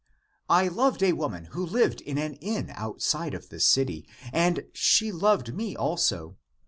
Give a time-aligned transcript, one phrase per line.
[0.49, 4.63] I loved a wo man who lived in an inn outside of the city, and
[4.73, 6.37] she loved me also.